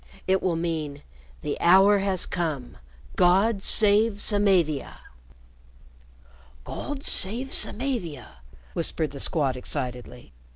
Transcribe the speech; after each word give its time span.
It 0.25 0.41
will 0.41 0.55
mean, 0.55 1.03
'The 1.43 1.59
hour 1.61 1.99
has 1.99 2.25
come. 2.25 2.75
God 3.15 3.61
save 3.61 4.13
Samavia!'" 4.19 4.97
"God 6.63 7.03
save 7.03 7.53
Samavia!" 7.53 8.37
whispered 8.73 9.11
the 9.11 9.19
Squad, 9.19 9.55
excitedly. 9.55 10.33